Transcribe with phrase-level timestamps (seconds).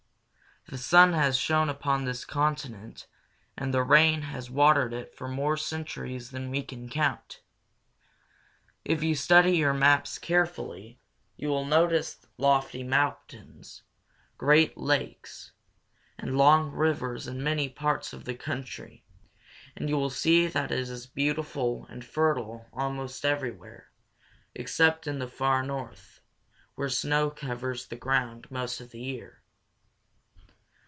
[0.69, 3.07] The sun has shone upon this continent
[3.57, 7.41] and the rain has watered it for more centuries than we can count.
[8.85, 10.99] If you study your maps carefully,
[11.35, 13.81] you will notice lofty mountains,
[14.37, 15.51] great lakes,
[16.19, 19.03] and long rivers in many parts of the country;
[19.75, 23.89] and you will see that it is beautiful and fertile almost everywhere,
[24.53, 26.21] except in the far north,
[26.75, 29.39] where snow covers the ground most of the year.